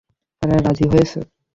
তারা 0.41 0.55
রাজি 0.65 0.85
হয়েছে। 0.91 1.19